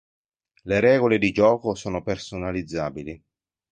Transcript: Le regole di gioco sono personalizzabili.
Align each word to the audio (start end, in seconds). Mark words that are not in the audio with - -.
Le 0.63 0.79
regole 0.79 1.19
di 1.19 1.31
gioco 1.31 1.75
sono 1.75 2.01
personalizzabili. 2.01 3.23